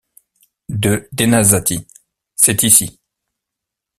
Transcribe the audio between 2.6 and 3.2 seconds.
ici.